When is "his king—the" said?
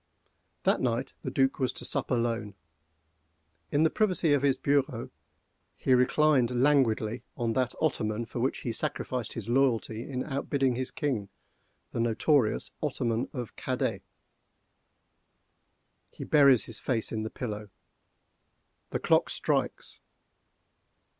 10.73-11.99